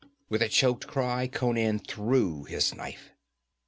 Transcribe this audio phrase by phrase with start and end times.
[0.29, 3.11] With a choked cry Conan threw his knife.